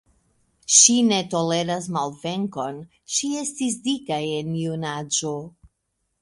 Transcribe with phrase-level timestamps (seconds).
[0.75, 2.79] Ŝi ne toleras malvenkon,
[3.17, 5.37] ŝi estis dika en junaĝo.